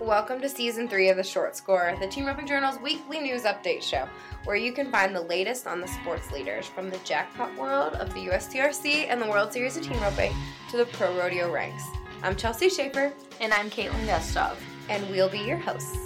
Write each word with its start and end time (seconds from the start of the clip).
Welcome 0.00 0.40
to 0.40 0.48
season 0.48 0.88
three 0.88 1.10
of 1.10 1.16
the 1.18 1.22
Short 1.22 1.54
Score, 1.54 1.94
the 2.00 2.06
Team 2.06 2.24
Roping 2.24 2.46
Journal's 2.46 2.78
weekly 2.80 3.20
news 3.20 3.42
update 3.42 3.82
show, 3.82 4.08
where 4.44 4.56
you 4.56 4.72
can 4.72 4.90
find 4.90 5.14
the 5.14 5.20
latest 5.20 5.66
on 5.66 5.80
the 5.80 5.86
sports 5.88 6.30
leaders 6.32 6.66
from 6.66 6.88
the 6.88 6.96
jackpot 7.04 7.54
world 7.56 7.94
of 7.94 8.12
the 8.14 8.26
USTRC 8.28 9.06
and 9.10 9.20
the 9.20 9.26
World 9.26 9.52
Series 9.52 9.76
of 9.76 9.82
Team 9.86 10.00
Roping 10.00 10.32
to 10.70 10.78
the 10.78 10.86
pro 10.86 11.14
rodeo 11.18 11.52
ranks. 11.52 11.84
I'm 12.22 12.34
Chelsea 12.34 12.70
Shaffer, 12.70 13.12
And 13.40 13.52
I'm 13.52 13.68
Kaitlin 13.70 14.06
Gustave. 14.06 14.56
and 14.88 15.08
we'll 15.10 15.28
be 15.28 15.40
your 15.40 15.58
hosts. 15.58 15.96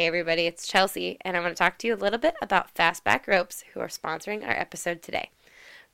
Hey 0.00 0.06
everybody, 0.06 0.46
it's 0.46 0.66
Chelsea, 0.66 1.18
and 1.20 1.36
I 1.36 1.40
want 1.40 1.54
to 1.54 1.62
talk 1.62 1.76
to 1.76 1.86
you 1.86 1.94
a 1.94 1.94
little 1.94 2.18
bit 2.18 2.34
about 2.40 2.74
Fastback 2.74 3.26
Ropes, 3.26 3.64
who 3.74 3.80
are 3.80 3.88
sponsoring 3.88 4.42
our 4.42 4.58
episode 4.58 5.02
today. 5.02 5.28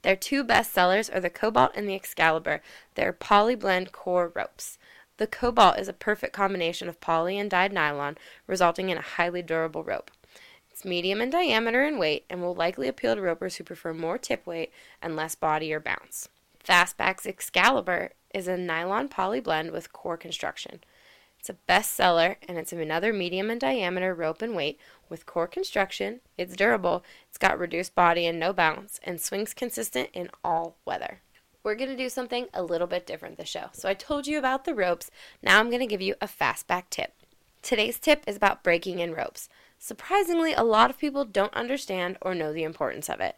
Their 0.03 0.15
two 0.15 0.45
best 0.45 0.73
sellers 0.73 1.11
are 1.11 1.19
the 1.19 1.29
Cobalt 1.29 1.73
and 1.75 1.89
the 1.89 1.97
Excalibur. 1.97 2.63
They're 2.95 3.13
poly 3.13 3.57
blend 3.57 3.91
core 3.91 4.31
ropes. 4.33 4.79
The 5.17 5.27
Cobalt 5.27 5.81
is 5.81 5.89
a 5.89 5.93
perfect 5.93 6.33
combination 6.33 6.89
of 6.89 7.01
poly 7.01 7.37
and 7.37 7.51
dyed 7.51 7.73
nylon, 7.73 8.17
resulting 8.47 8.91
in 8.91 8.97
a 8.97 9.01
highly 9.01 9.43
durable 9.43 9.83
rope. 9.83 10.13
It's 10.71 10.85
medium 10.85 11.21
in 11.21 11.31
diameter 11.31 11.83
and 11.83 11.99
weight 11.99 12.27
and 12.31 12.41
will 12.41 12.55
likely 12.55 12.87
appeal 12.87 13.17
to 13.17 13.21
ropers 13.21 13.57
who 13.57 13.65
prefer 13.65 13.93
more 13.93 14.19
tip 14.19 14.47
weight 14.47 14.71
and 15.03 15.17
less 15.17 15.35
body 15.35 15.73
or 15.73 15.81
bounce. 15.81 16.29
Fastback's 16.65 17.27
Excalibur 17.27 18.13
is 18.33 18.47
a 18.47 18.57
nylon 18.57 19.09
poly 19.09 19.41
blend 19.41 19.73
with 19.73 19.93
core 19.93 20.17
construction. 20.17 20.79
It's 21.49 21.57
a 21.57 21.73
bestseller 21.73 22.35
and 22.49 22.59
it's 22.59 22.73
another 22.73 23.13
medium 23.13 23.53
in 23.53 23.61
diameter 23.61 24.13
rope 24.13 24.43
and 24.43 24.57
weight 24.57 24.81
with 25.09 25.27
core 25.27 25.47
construction. 25.47 26.19
It's 26.37 26.57
durable, 26.57 27.05
it's 27.29 27.39
got 27.39 27.57
reduced 27.57 27.95
body 27.95 28.27
and 28.27 28.41
no 28.41 28.53
bounce, 28.53 28.99
and 29.05 29.21
swings 29.21 29.55
consistent 29.55 30.11
in 30.13 30.29
all 30.43 30.77
weather. 30.85 31.21
We're 31.63 31.77
going 31.77 31.91
to 31.91 31.97
do 31.97 32.09
something 32.09 32.49
a 32.53 32.65
little 32.65 32.89
bit 32.89 33.07
different 33.07 33.39
this 33.39 33.49
show. 33.49 33.67
So 33.73 33.89
I 33.89 33.95
told 33.95 34.27
you 34.27 34.41
about 34.41 34.65
the 34.65 34.75
ropes. 34.75 35.09
Now 35.41 35.61
I'm 35.61 35.71
going 35.71 35.79
to 35.79 35.87
give 35.87 36.03
you 36.03 36.17
a 36.21 36.27
fastback 36.27 36.91
tip. 36.91 37.13
Today's 37.63 38.01
tip 38.01 38.25
is 38.27 38.35
about 38.35 38.65
breaking 38.65 38.99
in 38.99 39.15
ropes. 39.15 39.49
Surprisingly, 39.79 40.53
a 40.53 40.65
lot 40.65 40.91
of 40.91 40.99
people 40.99 41.25
don't 41.25 41.55
understand 41.55 42.19
or 42.23 42.35
know 42.35 42.53
the 42.53 42.65
importance 42.65 43.09
of 43.09 43.21
it. 43.21 43.37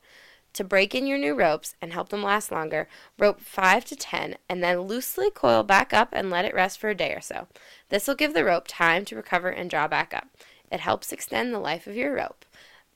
To 0.55 0.65
break 0.65 0.95
in 0.95 1.07
your 1.07 1.19
new 1.19 1.35
ropes 1.35 1.77
and 1.81 1.93
help 1.93 2.09
them 2.09 2.23
last 2.23 2.51
longer, 2.51 2.89
rope 3.19 3.41
5 3.41 3.85
to 3.87 3.97
10 3.97 4.37
and 4.49 4.63
then 4.63 4.81
loosely 4.81 5.31
coil 5.31 5.63
back 5.63 5.93
up 5.93 6.09
and 6.13 6.31
let 6.31 6.45
it 6.45 6.55
rest 6.55 6.79
for 6.79 6.91
a 6.91 6.95
day 6.95 7.13
or 7.13 7.21
so. 7.21 7.47
This 7.91 8.09
will 8.09 8.15
give 8.15 8.35
the 8.35 8.45
rope 8.45 8.65
time 8.67 9.05
to 9.07 9.17
recover 9.17 9.49
and 9.49 9.71
draw 9.71 9.87
back 9.87 10.13
up. 10.13 10.29
It 10.71 10.81
helps 10.81 11.13
extend 11.13 11.55
the 11.55 11.59
life 11.59 11.87
of 11.87 11.97
your 11.97 12.15
rope. 12.15 12.45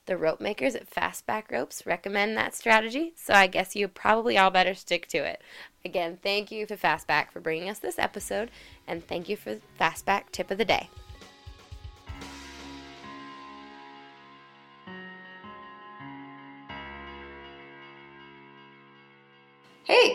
The 0.06 0.16
rope 0.16 0.40
makers 0.40 0.74
at 0.74 0.90
Fastback 0.90 1.52
Ropes 1.52 1.86
recommend 1.86 2.36
that 2.36 2.56
strategy, 2.56 3.12
so 3.14 3.34
I 3.34 3.46
guess 3.46 3.76
you 3.76 3.86
probably 3.86 4.36
all 4.36 4.50
better 4.50 4.74
stick 4.74 5.06
to 5.08 5.18
it. 5.18 5.40
Again, 5.84 6.18
thank 6.20 6.50
you 6.50 6.66
to 6.66 6.76
Fastback 6.76 7.30
for 7.30 7.38
bringing 7.38 7.70
us 7.70 7.78
this 7.78 8.00
episode, 8.00 8.50
and 8.88 9.06
thank 9.06 9.28
you 9.28 9.36
for 9.36 9.60
Fastback 9.78 10.30
tip 10.32 10.50
of 10.50 10.58
the 10.58 10.64
day. 10.64 10.88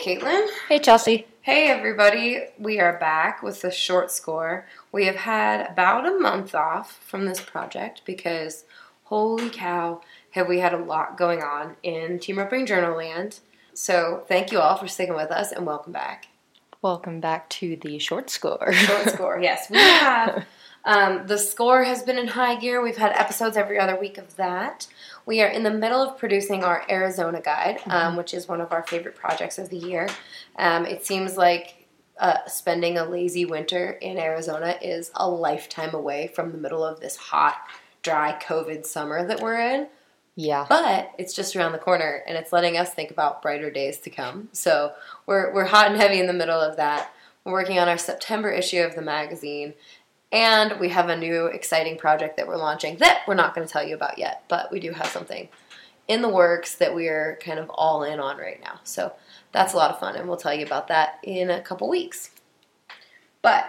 Kaitlin. 0.08 0.48
Hey, 0.70 0.78
Chelsea. 0.78 1.26
Hey, 1.42 1.68
everybody. 1.68 2.46
We 2.58 2.80
are 2.80 2.98
back 2.98 3.42
with 3.42 3.60
the 3.60 3.70
short 3.70 4.10
score. 4.10 4.66
We 4.90 5.04
have 5.04 5.16
had 5.16 5.70
about 5.70 6.06
a 6.06 6.18
month 6.18 6.54
off 6.54 6.98
from 7.04 7.26
this 7.26 7.42
project 7.42 8.00
because, 8.06 8.64
holy 9.04 9.50
cow, 9.50 10.00
have 10.30 10.48
we 10.48 10.60
had 10.60 10.72
a 10.72 10.78
lot 10.78 11.18
going 11.18 11.42
on 11.42 11.76
in 11.82 12.18
Team 12.20 12.38
Roping 12.38 12.64
Journal 12.64 12.96
land. 12.96 13.40
So, 13.74 14.24
thank 14.28 14.50
you 14.50 14.60
all 14.60 14.78
for 14.78 14.88
sticking 14.88 15.14
with 15.14 15.30
us 15.30 15.52
and 15.52 15.66
welcome 15.66 15.92
back. 15.92 16.28
Welcome 16.80 17.20
back 17.20 17.50
to 17.50 17.76
the 17.76 17.98
short 17.98 18.30
score. 18.30 18.72
Short 18.72 19.10
score, 19.10 19.38
yes. 19.42 19.68
We 19.68 19.76
have. 19.76 20.46
Um, 20.88 21.26
the 21.26 21.36
score 21.36 21.84
has 21.84 22.02
been 22.02 22.16
in 22.18 22.28
high 22.28 22.56
gear. 22.56 22.80
We've 22.82 22.96
had 22.96 23.12
episodes 23.12 23.58
every 23.58 23.78
other 23.78 23.94
week 24.00 24.16
of 24.16 24.34
that. 24.36 24.86
We 25.26 25.42
are 25.42 25.48
in 25.48 25.62
the 25.62 25.70
middle 25.70 26.00
of 26.00 26.16
producing 26.16 26.64
our 26.64 26.82
Arizona 26.88 27.42
guide, 27.42 27.80
um, 27.86 28.16
which 28.16 28.32
is 28.32 28.48
one 28.48 28.62
of 28.62 28.72
our 28.72 28.82
favorite 28.82 29.14
projects 29.14 29.58
of 29.58 29.68
the 29.68 29.76
year. 29.76 30.08
Um, 30.58 30.86
it 30.86 31.04
seems 31.04 31.36
like 31.36 31.86
uh, 32.18 32.38
spending 32.46 32.96
a 32.96 33.04
lazy 33.04 33.44
winter 33.44 33.98
in 34.00 34.18
Arizona 34.18 34.78
is 34.80 35.10
a 35.14 35.28
lifetime 35.28 35.94
away 35.94 36.28
from 36.34 36.52
the 36.52 36.58
middle 36.58 36.82
of 36.82 37.00
this 37.00 37.16
hot, 37.16 37.56
dry 38.02 38.38
COVID 38.42 38.86
summer 38.86 39.26
that 39.26 39.40
we're 39.42 39.60
in. 39.60 39.88
yeah. 40.36 40.64
But 40.68 41.12
it's 41.18 41.34
just 41.34 41.54
around 41.54 41.72
the 41.72 41.78
corner, 41.78 42.22
and 42.26 42.38
it's 42.38 42.52
letting 42.52 42.78
us 42.78 42.94
think 42.94 43.10
about 43.10 43.42
brighter 43.42 43.70
days 43.70 43.98
to 43.98 44.10
come. 44.10 44.48
So 44.52 44.94
we're 45.26 45.52
we're 45.52 45.66
hot 45.66 45.88
and 45.88 46.00
heavy 46.00 46.18
in 46.18 46.28
the 46.28 46.32
middle 46.32 46.60
of 46.60 46.76
that. 46.76 47.12
We're 47.44 47.52
working 47.52 47.78
on 47.78 47.88
our 47.88 47.98
September 47.98 48.50
issue 48.50 48.82
of 48.82 48.94
the 48.94 49.02
magazine, 49.02 49.74
and 50.32 50.78
we 50.78 50.88
have 50.90 51.08
a 51.08 51.16
new 51.16 51.46
exciting 51.46 51.96
project 51.96 52.36
that 52.36 52.46
we're 52.46 52.56
launching 52.56 52.96
that 52.98 53.22
we're 53.26 53.34
not 53.34 53.54
going 53.54 53.66
to 53.66 53.72
tell 53.72 53.86
you 53.86 53.94
about 53.94 54.18
yet, 54.18 54.44
but 54.48 54.70
we 54.70 54.80
do 54.80 54.92
have 54.92 55.06
something 55.06 55.48
in 56.06 56.22
the 56.22 56.28
works 56.28 56.74
that 56.76 56.94
we 56.94 57.06
are 57.08 57.38
kind 57.42 57.58
of 57.58 57.70
all 57.70 58.02
in 58.02 58.18
on 58.18 58.38
right 58.38 58.60
now. 58.62 58.80
So 58.82 59.12
that's 59.52 59.74
a 59.74 59.76
lot 59.76 59.90
of 59.90 60.00
fun, 60.00 60.16
and 60.16 60.26
we'll 60.26 60.38
tell 60.38 60.54
you 60.54 60.64
about 60.64 60.88
that 60.88 61.18
in 61.22 61.50
a 61.50 61.60
couple 61.60 61.88
weeks. 61.88 62.30
But 63.42 63.66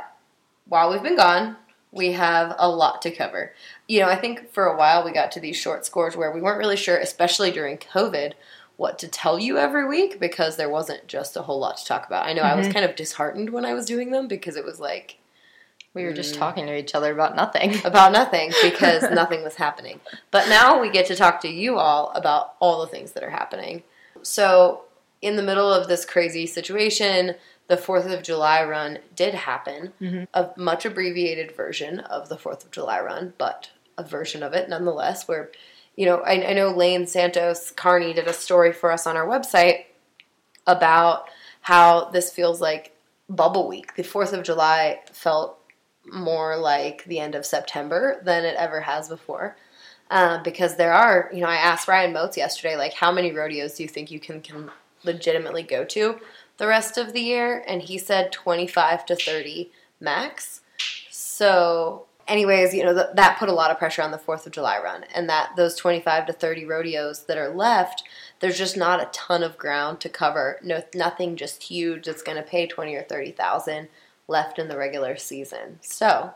while 0.66 0.92
we've 0.92 1.04
been 1.04 1.18
gone, 1.18 1.58
we 1.92 2.14
have 2.14 2.56
a 2.58 2.70
lot 2.70 3.02
to 3.04 3.12
cover. 3.12 3.54
You 3.88 4.02
know, 4.02 4.08
I 4.08 4.16
think 4.16 4.52
for 4.52 4.66
a 4.66 4.78
while 4.78 5.04
we 5.04 5.12
got 5.12 5.32
to 5.34 5.40
these 5.40 5.58
short 5.58 5.86
scores 5.86 6.16
where 6.16 6.32
we 6.32 6.42
weren't 6.42 6.60
really 6.60 6.78
sure, 6.78 6.98
especially 6.98 7.52
during 7.52 7.78
COVID, 7.78 8.34
what 8.78 9.00
to 9.00 9.08
tell 9.08 9.40
you 9.40 9.58
every 9.58 9.86
week 9.86 10.20
because 10.20 10.56
there 10.56 10.70
wasn't 10.70 11.06
just 11.08 11.36
a 11.36 11.42
whole 11.42 11.60
lot 11.60 11.78
to 11.78 11.86
talk 11.86 12.08
about. 12.08 12.26
I 12.26 12.34
know 12.34 12.44
I 12.44 12.56
was 12.56 12.68
mm-hmm. 12.68 12.74
kind 12.74 12.86
of 12.86 12.96
disheartened 12.96 13.50
when 13.50 13.66
I 13.66 13.74
was 13.74 13.86
doing 13.86 14.12
them 14.12 14.28
because 14.28 14.56
it 14.56 14.64
was 14.64 14.80
like 14.80 15.19
We 15.94 16.04
were 16.04 16.14
just 16.14 16.36
mm. 16.36 16.38
talking 16.38 16.68
to 16.68 16.78
each 16.78 16.94
other 16.94 17.12
about 17.12 17.36
nothing. 17.36 17.76
about 17.86 18.12
nothing 18.12 18.52
because 18.62 19.04
nothing 19.12 19.44
was 19.44 19.56
happening. 19.56 20.00
But 20.32 20.48
now 20.48 20.80
we 20.80 20.90
get 20.90 21.08
to 21.08 21.16
talk 21.16 21.42
to 21.42 21.50
you 21.50 21.78
all 21.78 22.12
about 22.16 22.54
all 22.60 22.82
the 22.82 22.88
things 22.88 23.14
that 23.14 23.24
are 23.24 23.32
happening. 23.32 23.84
So, 24.22 24.82
in 25.22 25.36
the 25.36 25.44
middle 25.44 25.72
of 25.74 25.88
this 25.88 26.06
crazy 26.06 26.46
situation, 26.46 27.36
the 27.68 27.78
4th 27.78 28.12
of 28.12 28.24
July 28.24 28.64
run 28.64 29.00
did 29.16 29.34
happen. 29.34 29.94
Mm-hmm. 30.02 30.24
A 30.34 30.52
much 30.58 30.86
abbreviated 30.86 31.56
version 31.56 32.00
of 32.00 32.30
the 32.30 32.38
4th 32.38 32.66
of 32.66 32.72
July 32.72 33.00
run, 33.00 33.34
but 33.38 33.70
a 33.98 34.04
version 34.04 34.44
of 34.44 34.54
it 34.54 34.70
nonetheless, 34.70 35.28
where, 35.28 35.52
you 35.96 36.06
know, 36.06 36.22
I, 36.22 36.50
I 36.50 36.54
know 36.54 36.72
Lane 36.72 37.06
Santos 37.06 37.72
Carney 37.72 38.14
did 38.14 38.28
a 38.28 38.34
story 38.34 38.74
for 38.74 38.92
us 38.92 39.06
on 39.06 39.18
our 39.18 39.28
website 39.28 39.86
about 40.66 41.26
how 41.62 42.06
this 42.10 42.32
feels 42.32 42.60
like 42.60 42.96
bubble 43.30 43.68
week. 43.68 43.96
The 43.96 44.04
4th 44.04 44.34
of 44.34 44.44
July 44.44 45.02
felt 45.12 45.59
more 46.12 46.58
like 46.58 47.04
the 47.06 47.20
end 47.20 47.36
of 47.36 47.46
September 47.46 48.22
than 48.24 48.46
it 48.46 48.56
ever 48.58 48.82
has 48.82 49.10
before. 49.10 49.56
Uh, 50.12 50.42
because 50.42 50.76
there 50.76 50.94
are, 50.94 51.30
you 51.32 51.42
know, 51.42 51.48
I 51.48 51.56
asked 51.56 51.88
Ryan 51.88 52.14
Motes 52.14 52.36
yesterday, 52.36 52.76
like, 52.76 52.94
how 52.94 53.12
many 53.12 53.32
rodeos 53.32 53.76
do 53.76 53.84
you 53.84 53.90
think 53.90 54.10
you 54.10 54.20
can, 54.20 54.42
can 54.42 54.72
legitimately 55.04 55.64
go 55.64 55.86
to 55.86 56.20
the 56.58 56.68
rest 56.68 56.98
of 56.98 57.14
the 57.14 57.22
year? 57.22 57.64
And 57.68 57.82
he 57.82 58.00
said 58.00 58.32
25 58.32 59.06
to 59.06 59.16
30 59.16 59.72
max. 60.00 60.62
So, 61.12 62.08
anyways, 62.28 62.74
you 62.74 62.84
know, 62.84 62.94
th- 62.94 63.16
that 63.16 63.38
put 63.38 63.50
a 63.50 63.54
lot 63.54 63.70
of 63.70 63.78
pressure 63.78 64.02
on 64.02 64.10
the 64.10 64.18
4th 64.18 64.48
of 64.48 64.52
July 64.52 64.80
run. 64.80 65.06
And 65.14 65.30
that 65.30 65.56
those 65.56 65.76
25 65.76 66.26
to 66.26 66.34
30 66.34 66.66
rodeos 66.66 67.26
that 67.26 67.38
are 67.38 67.50
left, 67.50 68.04
there's 68.40 68.58
just 68.58 68.76
not 68.76 69.02
a 69.02 69.10
ton 69.12 69.44
of 69.44 69.60
ground 69.60 70.00
to 70.00 70.10
cover. 70.10 70.60
No, 70.64 70.82
nothing 70.96 71.36
just 71.36 71.64
huge 71.64 72.06
that's 72.06 72.24
going 72.24 72.38
to 72.38 72.44
pay 72.44 72.66
20 72.66 72.96
or 72.96 73.04
30,000 73.04 73.90
left 74.30 74.60
in 74.60 74.68
the 74.68 74.78
regular 74.78 75.18
season. 75.18 75.80
So, 75.82 76.34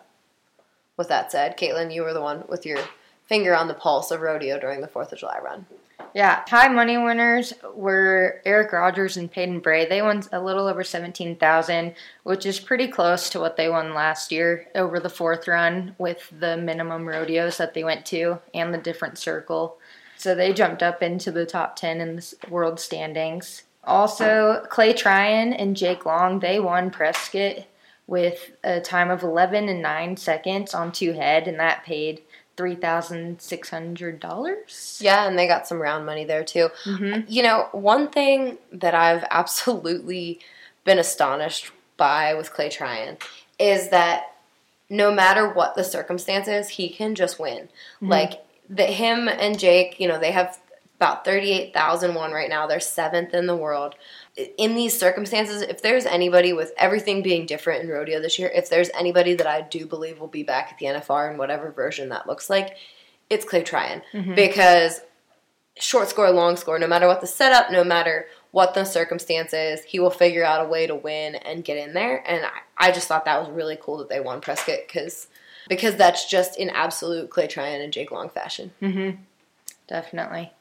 with 0.98 1.08
that 1.10 1.32
said, 1.32 1.58
Kaitlin, 1.58 1.94
you 1.94 2.04
were 2.04 2.14
the 2.14 2.22
one 2.22 2.44
with 2.48 2.66
your 2.66 2.80
finger 3.26 3.56
on 3.56 3.68
the 3.68 3.74
pulse 3.74 4.12
of 4.12 4.22
rodeo 4.22 4.60
during 4.60 4.82
the 4.82 4.88
4th 4.88 5.12
of 5.12 5.20
July 5.20 5.40
run. 5.44 5.66
Yeah, 6.14 6.44
high 6.48 6.68
money 6.68 6.98
winners 6.98 7.54
were 7.74 8.42
Erich 8.46 8.72
Rogers 8.72 9.18
and 9.18 9.32
Paden 9.32 9.62
Bray. 9.62 9.88
They 9.88 10.02
won 10.02 10.24
a 10.32 10.42
little 10.42 10.68
over 10.68 10.84
seventeen 10.84 11.36
thousand, 11.36 11.96
which 12.22 12.46
is 12.46 12.60
pretty 12.60 12.88
close 12.88 13.30
to 13.32 13.40
what 13.40 13.58
they 13.58 13.68
won 13.68 13.96
last 13.96 14.32
year 14.32 14.68
over 14.76 15.00
the 15.00 15.10
fourth 15.10 15.48
run 15.48 15.96
with 15.98 16.32
the 16.38 16.56
minimum 16.58 17.08
rodeos 17.08 17.58
that 17.58 17.74
they 17.74 17.84
went 17.84 18.06
to 18.08 18.40
and 18.54 18.72
the 18.74 18.78
different 18.78 19.18
circle. 19.18 19.78
So 20.16 20.36
they 20.36 20.54
jumped 20.54 20.84
up 20.84 21.02
into 21.02 21.32
the 21.32 21.48
top 21.48 21.76
ten 21.76 22.00
in 22.00 22.18
the 22.18 22.36
world 22.48 22.80
standings. 22.80 23.64
Also, 23.84 24.66
Clay 24.70 24.94
Tryon 24.94 25.52
and 25.52 25.76
Jake 25.76 26.06
Long 26.06 26.40
they 26.40 26.60
won 26.60 26.92
Prescott 26.92 27.66
with 28.08 28.52
a 28.64 28.82
time 28.82 29.10
of 29.10 29.24
eleven 29.24 29.70
and 29.70 29.82
nine 29.82 30.18
seconds 30.18 30.74
on 30.74 30.92
two 30.92 31.14
head, 31.14 31.48
and 31.48 31.60
that 31.60 31.84
paid 31.84 32.22
three 32.56 32.76
thousand 32.76 33.42
six 33.42 33.70
hundred 33.70 34.20
dollars. 34.20 35.00
Yeah, 35.02 35.28
and 35.28 35.38
they 35.38 35.48
got 35.48 35.68
some 35.68 35.82
round 35.82 36.06
money 36.06 36.26
there 36.26 36.44
too. 36.44 36.70
Mm-hmm. 36.86 37.22
You 37.28 37.44
know, 37.44 37.70
one 37.72 38.10
thing 38.10 38.58
that 38.72 38.94
I've 38.94 39.26
absolutely 39.32 40.40
been 40.84 41.00
astonished 41.00 41.72
by 41.98 42.34
with 42.34 42.54
Clay 42.54 42.70
Tryon 42.70 43.18
is 43.60 43.90
that 43.90 44.36
no 44.90 45.12
matter 45.12 45.50
what 45.50 45.76
the 45.76 45.84
circumstances, 45.84 46.70
he 46.70 46.90
can 46.90 47.16
just 47.16 47.40
win. 47.40 47.64
Mm-hmm. 47.96 48.10
Like 48.10 48.46
that 48.70 48.90
him 48.90 49.28
and 49.28 49.58
Jake, 49.58 50.00
you 50.00 50.08
know, 50.08 50.20
they 50.20 50.32
have 50.32 50.60
about 50.98 51.26
38,001 51.26 52.32
right 52.32 52.50
now. 52.50 52.68
They're 52.68 52.80
7th 52.80 53.34
in 53.34 53.48
the 53.48 53.56
world. 53.56 53.96
In 54.58 54.76
these 54.76 54.98
circumstances, 54.98 55.62
if 55.62 55.82
there's 55.82 56.06
anybody 56.06 56.54
with 56.54 56.74
everything 56.78 57.22
being 57.22 57.46
different 57.46 57.84
in 57.84 57.90
rodeo 57.90 58.20
this 58.20 58.40
year, 58.40 58.52
if 58.54 58.70
there's 58.70 58.90
anybody 58.98 59.36
that 59.36 59.46
I 59.46 59.62
do 59.62 59.86
believe 59.86 60.20
will 60.20 60.28
be 60.28 60.44
back 60.44 60.70
at 60.72 60.80
the 60.80 60.88
NFR 60.88 61.32
in 61.32 61.38
whatever 61.38 61.72
version 61.72 62.10
that 62.10 62.28
looks 62.28 62.50
like, 62.50 62.78
it's 63.30 63.46
Clay 63.46 63.64
Tryon 63.64 64.02
because 64.36 65.02
short 65.76 66.10
score, 66.10 66.32
long 66.32 66.56
score, 66.56 66.80
no 66.80 66.88
matter 66.88 67.08
what 67.08 67.22
the 67.22 67.28
setup, 67.28 67.72
no 67.72 67.84
matter 67.84 68.28
what 68.52 68.74
the 68.74 68.84
circumstances, 68.84 69.84
he 69.84 70.00
will 70.00 70.12
figure 70.12 70.44
out 70.44 70.64
a 70.64 70.70
way 70.70 70.86
to 70.86 70.96
win 70.96 71.36
and 71.36 71.64
get 71.64 71.78
in 71.78 71.94
there. 71.94 72.24
And 72.28 72.46
I, 72.46 72.88
I 72.90 72.92
just 72.92 73.08
thought 73.08 73.26
that 73.26 73.40
was 73.40 73.50
really 73.50 73.78
cool 73.82 73.98
that 73.98 74.10
they 74.10 74.20
won 74.20 74.42
Prescott 74.42 74.80
because 74.88 75.28
because 75.68 75.96
that's 75.96 76.30
just 76.30 76.58
in 76.58 76.70
absolute 76.70 77.30
Clay 77.30 77.48
Tryon 77.48 77.82
and 77.82 77.94
Jake 77.94 78.12
Long 78.12 78.30
fashion. 78.30 78.72
Definitely. 79.88 80.52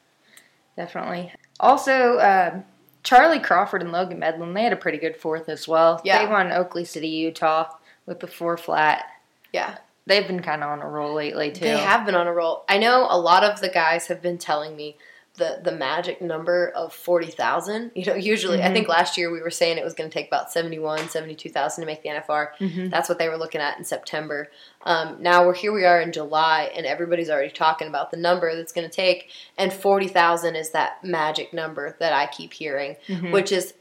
Definitely. 0.75 1.31
Also, 1.59 2.17
uh, 2.17 2.61
Charlie 3.03 3.39
Crawford 3.39 3.81
and 3.81 3.91
Logan 3.91 4.19
Medlin, 4.19 4.53
they 4.53 4.63
had 4.63 4.73
a 4.73 4.77
pretty 4.77 4.97
good 4.97 5.17
fourth 5.17 5.49
as 5.49 5.67
well. 5.67 6.01
Yeah. 6.03 6.25
They 6.25 6.31
won 6.31 6.51
Oakley 6.51 6.85
City, 6.85 7.07
Utah 7.09 7.69
with 8.05 8.19
the 8.19 8.27
four 8.27 8.57
flat. 8.57 9.05
Yeah, 9.51 9.77
They've 10.05 10.27
been 10.27 10.41
kind 10.41 10.63
of 10.63 10.69
on 10.69 10.81
a 10.81 10.87
roll 10.89 11.13
lately, 11.13 11.51
too. 11.51 11.61
they 11.65 11.77
have 11.77 12.05
been 12.05 12.15
on 12.15 12.27
a 12.27 12.33
roll. 12.33 12.65
I 12.67 12.77
know 12.77 13.07
a 13.09 13.17
lot 13.17 13.43
of 13.43 13.61
the 13.61 13.69
guys 13.69 14.07
have 14.07 14.21
been 14.21 14.37
telling 14.37 14.75
me 14.75 14.97
the 15.35 15.59
the 15.63 15.71
magic 15.71 16.21
number 16.21 16.69
of 16.69 16.93
40,000. 16.93 17.91
You 18.03 18.05
know, 18.05 18.15
usually 18.15 18.61
I 18.61 18.71
think 18.71 18.85
mm-hmm. 18.85 18.91
last 18.91 19.17
year 19.17 19.31
we 19.31 19.41
were 19.41 19.49
saying 19.49 19.77
it 19.77 19.83
was 19.83 19.93
going 19.93 20.09
to 20.09 20.13
take 20.13 20.27
about 20.27 20.51
71, 20.51 21.09
72,000 21.09 21.81
to 21.81 21.85
make 21.85 22.03
the 22.03 22.09
NFR. 22.09 22.49
Mm-hmm. 22.59 22.89
That's 22.89 23.07
what 23.07 23.17
they 23.17 23.29
were 23.29 23.37
looking 23.37 23.61
at 23.61 23.77
in 23.77 23.83
September. 23.83 24.49
Um, 24.83 25.17
now 25.21 25.45
we're 25.45 25.53
here 25.53 25.71
we 25.71 25.85
are 25.85 26.01
in 26.01 26.11
July 26.11 26.71
and 26.75 26.85
everybody's 26.85 27.29
already 27.29 27.51
talking 27.51 27.87
about 27.87 28.11
the 28.11 28.17
number 28.17 28.55
that's 28.55 28.73
going 28.73 28.89
to 28.89 28.93
take 28.93 29.29
and 29.57 29.71
40,000 29.71 30.55
is 30.55 30.71
that 30.71 31.03
magic 31.03 31.53
number 31.53 31.95
that 31.99 32.13
I 32.13 32.27
keep 32.27 32.53
hearing, 32.53 32.97
mm-hmm. 33.07 33.31
which 33.31 33.51
is 33.51 33.73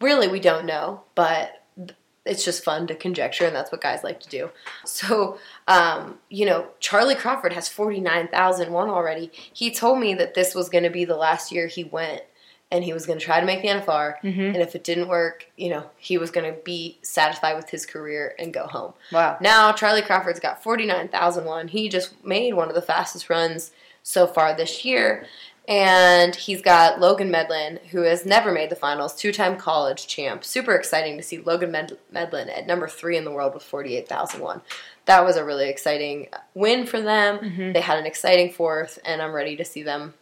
really 0.00 0.28
we 0.28 0.40
don't 0.40 0.66
know, 0.66 1.02
but 1.14 1.57
it's 2.24 2.44
just 2.44 2.64
fun 2.64 2.86
to 2.88 2.94
conjecture, 2.94 3.44
and 3.46 3.54
that's 3.56 3.72
what 3.72 3.80
guys 3.80 4.04
like 4.04 4.20
to 4.20 4.28
do. 4.28 4.50
So, 4.84 5.38
um, 5.66 6.18
you 6.28 6.44
know, 6.46 6.68
Charlie 6.80 7.14
Crawford 7.14 7.52
has 7.52 7.68
49,001 7.68 8.88
already. 8.88 9.30
He 9.52 9.70
told 9.70 10.00
me 10.00 10.14
that 10.14 10.34
this 10.34 10.54
was 10.54 10.68
going 10.68 10.84
to 10.84 10.90
be 10.90 11.04
the 11.04 11.16
last 11.16 11.52
year 11.52 11.66
he 11.66 11.84
went, 11.84 12.22
and 12.70 12.84
he 12.84 12.92
was 12.92 13.06
going 13.06 13.18
to 13.18 13.24
try 13.24 13.40
to 13.40 13.46
make 13.46 13.62
the 13.62 13.68
NFR. 13.68 14.16
And 14.54 14.56
if 14.56 14.74
it 14.74 14.84
didn't 14.84 15.08
work, 15.08 15.46
you 15.56 15.70
know, 15.70 15.90
he 15.96 16.18
was 16.18 16.30
going 16.30 16.52
to 16.52 16.58
be 16.60 16.98
satisfied 17.02 17.54
with 17.54 17.70
his 17.70 17.86
career 17.86 18.34
and 18.38 18.52
go 18.52 18.66
home. 18.66 18.92
Wow. 19.10 19.38
Now, 19.40 19.72
Charlie 19.72 20.02
Crawford's 20.02 20.40
got 20.40 20.62
49,001. 20.62 21.68
He 21.68 21.88
just 21.88 22.22
made 22.24 22.54
one 22.54 22.68
of 22.68 22.74
the 22.74 22.82
fastest 22.82 23.30
runs 23.30 23.70
so 24.02 24.26
far 24.26 24.54
this 24.54 24.84
year. 24.84 25.26
And 25.68 26.34
he's 26.34 26.62
got 26.62 26.98
Logan 26.98 27.30
Medlin, 27.30 27.78
who 27.90 28.00
has 28.02 28.24
never 28.24 28.50
made 28.52 28.70
the 28.70 28.74
finals, 28.76 29.14
two 29.14 29.32
time 29.32 29.56
college 29.58 30.06
champ. 30.06 30.42
Super 30.42 30.74
exciting 30.74 31.18
to 31.18 31.22
see 31.22 31.38
Logan 31.38 31.70
Med- 31.70 31.98
Medlin 32.10 32.48
at 32.48 32.66
number 32.66 32.88
three 32.88 33.18
in 33.18 33.24
the 33.26 33.30
world 33.30 33.52
with 33.52 33.62
48,001. 33.62 34.62
That 35.04 35.24
was 35.26 35.36
a 35.36 35.44
really 35.44 35.68
exciting 35.68 36.28
win 36.54 36.86
for 36.86 37.00
them. 37.02 37.72
They 37.74 37.82
had 37.82 37.98
an 37.98 38.06
exciting 38.06 38.50
fourth, 38.50 38.98
and 39.04 39.20
I'm 39.20 39.32
ready 39.32 39.56
to 39.56 39.64
see 39.64 39.82
them 39.82 40.14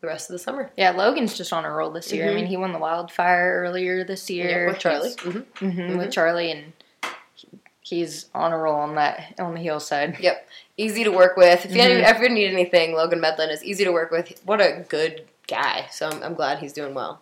the 0.00 0.08
rest 0.08 0.28
of 0.28 0.34
the 0.34 0.38
summer. 0.40 0.70
Yeah, 0.76 0.90
Logan's 0.90 1.36
just 1.36 1.52
on 1.52 1.64
a 1.64 1.70
roll 1.70 1.90
this 1.90 2.12
year. 2.12 2.26
I 2.26 2.32
Mhm. 2.32 2.34
mean, 2.34 2.46
he 2.46 2.56
won 2.56 2.72
the 2.72 2.78
wildfire 2.78 3.60
earlier 3.64 4.02
this 4.02 4.28
year 4.28 4.66
with 4.66 4.78
Charlie. 4.78 5.10
He's- 5.10 5.20
hmm 5.20 5.40
mhm, 5.64 5.98
with 5.98 6.10
Charlie, 6.10 6.50
and 6.50 6.72
he's 7.90 8.26
on 8.34 8.52
a 8.52 8.56
roll 8.58 8.76
on 8.76 8.94
that 8.94 9.34
on 9.38 9.54
the 9.54 9.60
hillside. 9.60 10.18
Yep. 10.20 10.48
Easy 10.76 11.04
to 11.04 11.10
work 11.10 11.36
with. 11.36 11.66
If 11.66 11.72
you 11.74 11.82
Mhm. 11.82 12.02
ever 12.04 12.28
need 12.28 12.50
anything, 12.52 12.94
Logan 12.94 13.20
Medlin 13.20 13.50
is 13.50 13.62
easy 13.62 13.84
to 13.84 13.92
work 13.92 14.10
with. 14.10 14.40
What 14.46 14.60
a 14.60 14.84
good 14.88 15.26
guy. 15.46 15.86
So 15.90 16.08
I'm, 16.08 16.22
I'm 16.22 16.34
glad 16.34 16.60
he's 16.60 16.72
doing 16.72 16.94
well. 16.94 17.20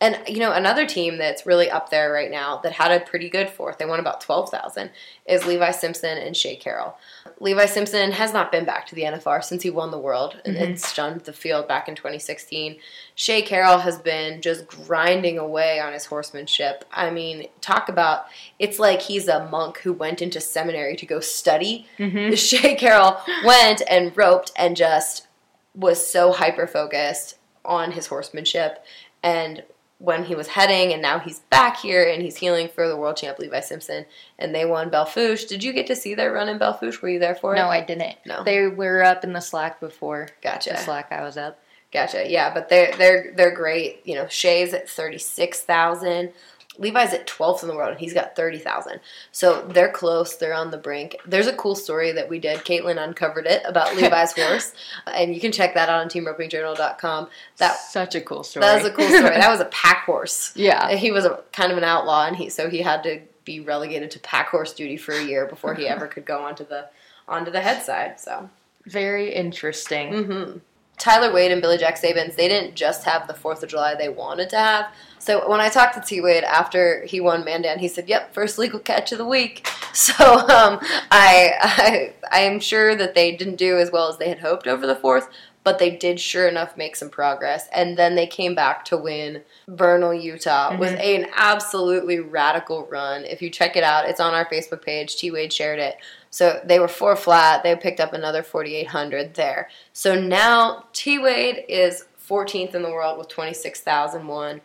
And 0.00 0.18
you 0.26 0.38
know, 0.38 0.52
another 0.52 0.86
team 0.86 1.18
that's 1.18 1.44
really 1.44 1.70
up 1.70 1.90
there 1.90 2.10
right 2.10 2.30
now 2.30 2.56
that 2.58 2.72
had 2.72 2.90
a 2.90 3.04
pretty 3.04 3.28
good 3.28 3.50
fourth, 3.50 3.76
they 3.76 3.84
won 3.84 4.00
about 4.00 4.22
twelve 4.22 4.50
thousand, 4.50 4.90
is 5.26 5.44
Levi 5.44 5.70
Simpson 5.72 6.16
and 6.16 6.34
Shay 6.34 6.56
Carroll. 6.56 6.96
Levi 7.38 7.66
Simpson 7.66 8.12
has 8.12 8.32
not 8.32 8.50
been 8.50 8.64
back 8.64 8.86
to 8.86 8.94
the 8.94 9.02
NFR 9.02 9.44
since 9.44 9.62
he 9.62 9.70
won 9.70 9.90
the 9.90 9.98
world 9.98 10.40
and, 10.44 10.56
and 10.56 10.68
mm-hmm. 10.68 10.76
stunned 10.76 11.22
the 11.22 11.32
field 11.32 11.68
back 11.68 11.88
in 11.88 11.94
2016. 11.94 12.76
Shay 13.14 13.42
Carroll 13.42 13.78
has 13.78 13.98
been 13.98 14.40
just 14.40 14.66
grinding 14.66 15.38
away 15.38 15.80
on 15.80 15.92
his 15.92 16.06
horsemanship. 16.06 16.84
I 16.92 17.10
mean, 17.10 17.48
talk 17.60 17.88
about 17.90 18.24
it's 18.58 18.78
like 18.78 19.02
he's 19.02 19.28
a 19.28 19.48
monk 19.48 19.78
who 19.78 19.92
went 19.92 20.22
into 20.22 20.40
seminary 20.40 20.96
to 20.96 21.06
go 21.06 21.20
study. 21.20 21.86
Mm-hmm. 21.98 22.34
Shay 22.36 22.74
Carroll 22.74 23.18
went 23.44 23.82
and 23.88 24.16
roped 24.16 24.52
and 24.56 24.76
just 24.76 25.26
was 25.74 26.06
so 26.06 26.32
hyper 26.32 26.66
focused 26.66 27.36
on 27.64 27.92
his 27.92 28.06
horsemanship 28.06 28.82
and 29.22 29.62
when 30.00 30.24
he 30.24 30.34
was 30.34 30.48
heading 30.48 30.94
and 30.94 31.02
now 31.02 31.18
he's 31.18 31.40
back 31.50 31.76
here 31.76 32.02
and 32.08 32.22
he's 32.22 32.36
healing 32.36 32.68
for 32.68 32.88
the 32.88 32.96
world 32.96 33.18
champ 33.18 33.38
Levi 33.38 33.60
Simpson 33.60 34.06
and 34.38 34.54
they 34.54 34.64
won 34.64 34.88
Belle 34.88 35.04
Fourche. 35.04 35.44
Did 35.44 35.62
you 35.62 35.74
get 35.74 35.86
to 35.88 35.94
see 35.94 36.14
their 36.14 36.32
run 36.32 36.48
in 36.48 36.56
Belle 36.56 36.72
Fourche? 36.72 37.02
Were 37.02 37.10
you 37.10 37.18
there 37.18 37.34
for 37.34 37.54
it? 37.54 37.58
No, 37.58 37.68
I 37.68 37.84
didn't. 37.84 38.16
No. 38.24 38.42
They 38.42 38.66
were 38.66 39.02
up 39.02 39.24
in 39.24 39.34
the 39.34 39.40
slack 39.40 39.78
before. 39.78 40.28
Gotcha. 40.42 40.70
The 40.70 40.78
slack 40.78 41.12
I 41.12 41.22
was 41.22 41.36
up. 41.36 41.60
Gotcha. 41.92 42.30
Yeah, 42.30 42.54
but 42.54 42.70
they're 42.70 42.96
they're 42.96 43.32
they're 43.36 43.54
great. 43.54 44.00
You 44.04 44.14
know, 44.14 44.26
Shay's 44.28 44.72
at 44.72 44.88
thirty 44.88 45.18
six 45.18 45.60
thousand. 45.60 46.32
Levi's 46.78 47.12
at 47.12 47.26
twelfth 47.26 47.62
in 47.62 47.68
the 47.68 47.74
world, 47.74 47.90
and 47.90 48.00
he's 48.00 48.14
got 48.14 48.36
thirty 48.36 48.58
thousand. 48.58 49.00
So 49.32 49.62
they're 49.68 49.90
close. 49.90 50.36
They're 50.36 50.54
on 50.54 50.70
the 50.70 50.78
brink. 50.78 51.16
There's 51.26 51.46
a 51.46 51.52
cool 51.52 51.74
story 51.74 52.12
that 52.12 52.28
we 52.28 52.38
did. 52.38 52.60
Kaitlin 52.60 53.02
uncovered 53.02 53.46
it 53.46 53.62
about 53.66 53.96
Levi's 54.00 54.32
horse, 54.32 54.72
and 55.06 55.34
you 55.34 55.40
can 55.40 55.52
check 55.52 55.74
that 55.74 55.88
out 55.88 56.00
on 56.00 56.08
TeamRopingJournal.com. 56.08 57.28
That 57.58 57.76
such 57.76 58.14
a 58.14 58.20
cool 58.20 58.44
story. 58.44 58.64
that 58.64 58.76
was 58.76 58.84
a 58.84 58.92
cool 58.92 59.08
story. 59.08 59.22
that 59.36 59.50
was 59.50 59.60
a 59.60 59.66
pack 59.66 60.04
horse. 60.04 60.52
yeah. 60.54 60.90
He 60.92 61.10
was 61.10 61.24
a 61.24 61.42
kind 61.52 61.72
of 61.72 61.78
an 61.78 61.84
outlaw, 61.84 62.26
and 62.26 62.36
he 62.36 62.48
so 62.48 62.70
he 62.70 62.78
had 62.82 63.02
to 63.02 63.20
be 63.44 63.60
relegated 63.60 64.10
to 64.12 64.18
pack 64.20 64.48
horse 64.48 64.72
duty 64.72 64.96
for 64.96 65.12
a 65.12 65.22
year 65.24 65.46
before 65.46 65.74
he 65.74 65.86
ever 65.88 66.06
could 66.06 66.24
go 66.24 66.42
onto 66.44 66.64
the 66.64 66.88
onto 67.28 67.50
the 67.50 67.60
head 67.60 67.82
side. 67.82 68.18
So. 68.20 68.48
Very 68.86 69.34
interesting. 69.34 70.24
hmm 70.24 70.58
Tyler 71.00 71.32
Wade 71.32 71.50
and 71.50 71.62
Billie 71.62 71.78
Jack 71.78 72.00
Saebens, 72.00 72.36
they 72.36 72.46
didn't 72.46 72.76
just 72.76 73.04
have 73.04 73.26
the 73.26 73.32
4th 73.32 73.62
of 73.62 73.70
July 73.70 73.94
they 73.94 74.10
wanted 74.10 74.50
to 74.50 74.58
have. 74.58 74.92
So 75.18 75.48
when 75.48 75.58
I 75.58 75.70
talked 75.70 75.94
to 75.94 76.00
T 76.00 76.20
Wade 76.20 76.44
after 76.44 77.04
he 77.06 77.20
won 77.20 77.44
Mandan, 77.44 77.78
he 77.78 77.88
said, 77.88 78.08
Yep, 78.08 78.34
first 78.34 78.58
legal 78.58 78.78
catch 78.78 79.10
of 79.12 79.18
the 79.18 79.26
week. 79.26 79.68
So 79.92 80.14
um, 80.22 80.78
I, 81.10 81.52
I, 81.60 82.12
I 82.30 82.40
am 82.42 82.60
sure 82.60 82.94
that 82.94 83.16
they 83.16 83.34
didn't 83.34 83.56
do 83.56 83.76
as 83.76 83.90
well 83.90 84.08
as 84.08 84.18
they 84.18 84.28
had 84.28 84.38
hoped 84.38 84.68
over 84.68 84.86
the 84.86 84.94
4th, 84.94 85.26
but 85.64 85.80
they 85.80 85.90
did 85.90 86.20
sure 86.20 86.46
enough 86.46 86.76
make 86.76 86.94
some 86.94 87.10
progress. 87.10 87.68
And 87.72 87.96
then 87.96 88.14
they 88.14 88.28
came 88.28 88.54
back 88.54 88.84
to 88.86 88.96
win 88.96 89.42
Vernal, 89.66 90.14
Utah 90.14 90.76
with 90.78 90.96
an 91.00 91.26
absolutely 91.34 92.20
radical 92.20 92.86
run. 92.86 93.24
If 93.24 93.42
you 93.42 93.50
check 93.50 93.74
it 93.74 93.82
out, 93.82 94.08
it's 94.08 94.20
on 94.20 94.32
our 94.32 94.48
Facebook 94.48 94.82
page. 94.82 95.16
T 95.16 95.32
Wade 95.32 95.52
shared 95.52 95.80
it. 95.80 95.96
So 96.30 96.60
they 96.64 96.78
were 96.78 96.88
four 96.88 97.16
flat. 97.16 97.62
They 97.62 97.74
picked 97.76 98.00
up 98.00 98.12
another 98.12 98.42
4,800 98.42 99.34
there. 99.34 99.68
So 99.92 100.20
now 100.20 100.84
T 100.92 101.18
Wade 101.18 101.64
is 101.68 102.06
14th 102.28 102.74
in 102.74 102.82
the 102.82 102.90
world 102.90 103.18
with 103.18 103.28
26,001. 103.28 104.60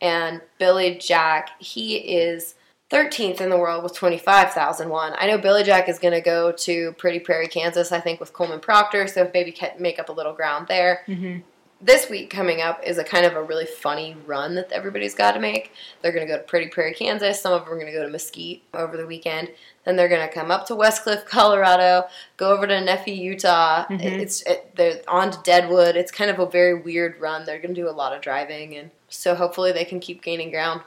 And 0.00 0.40
Billie 0.58 0.96
Jack, 0.96 1.50
he 1.58 1.96
is 1.96 2.54
13th 2.90 3.40
in 3.40 3.50
the 3.50 3.58
world 3.58 3.84
with 3.84 3.94
25,001. 3.94 5.12
I 5.16 5.26
know 5.26 5.38
Billie 5.38 5.62
Jack 5.62 5.88
is 5.88 5.98
going 5.98 6.14
to 6.14 6.22
go 6.22 6.50
to 6.52 6.92
Pretty 6.92 7.20
Prairie, 7.20 7.48
Kansas, 7.48 7.92
I 7.92 8.00
think, 8.00 8.18
with 8.18 8.32
Coleman 8.32 8.60
Proctor. 8.60 9.06
So 9.06 9.30
maybe 9.32 9.54
make 9.78 9.98
up 9.98 10.08
a 10.08 10.12
little 10.12 10.32
ground 10.32 10.66
there 10.68 11.04
Mm-hmm. 11.06 11.40
This 11.82 12.10
week 12.10 12.28
coming 12.28 12.60
up 12.60 12.82
is 12.84 12.98
a 12.98 13.04
kind 13.04 13.24
of 13.24 13.34
a 13.36 13.42
really 13.42 13.64
funny 13.64 14.14
run 14.26 14.54
that 14.56 14.70
everybody's 14.70 15.14
got 15.14 15.32
to 15.32 15.40
make. 15.40 15.72
They're 16.02 16.12
going 16.12 16.26
to 16.26 16.30
go 16.30 16.36
to 16.36 16.44
Pretty 16.44 16.68
Prairie, 16.68 16.92
Kansas. 16.92 17.40
Some 17.40 17.54
of 17.54 17.64
them 17.64 17.72
are 17.72 17.76
going 17.80 17.86
to 17.86 17.92
go 17.98 18.04
to 18.04 18.10
Mesquite 18.12 18.62
over 18.74 18.98
the 18.98 19.06
weekend. 19.06 19.48
Then 19.86 19.96
they're 19.96 20.08
going 20.10 20.26
to 20.26 20.32
come 20.32 20.50
up 20.50 20.66
to 20.66 20.74
Westcliffe, 20.74 21.24
Colorado, 21.24 22.04
go 22.36 22.52
over 22.52 22.66
to 22.66 22.80
Nephi, 22.82 23.12
Utah. 23.12 23.86
Mhm. 23.88 24.02
It's 24.20 24.42
it, 24.42 24.76
they're 24.76 25.00
on 25.08 25.30
to 25.30 25.38
Deadwood. 25.42 25.96
It's 25.96 26.12
kind 26.12 26.30
of 26.30 26.38
a 26.38 26.44
very 26.44 26.74
weird 26.74 27.18
run. 27.18 27.46
They're 27.46 27.58
going 27.58 27.74
to 27.74 27.80
do 27.80 27.88
a 27.88 27.90
lot 27.92 28.12
of 28.14 28.20
driving, 28.20 28.76
and 28.76 28.90
so 29.08 29.34
hopefully 29.34 29.72
they 29.72 29.86
can 29.86 30.00
keep 30.00 30.22
gaining 30.22 30.50
ground. 30.50 30.82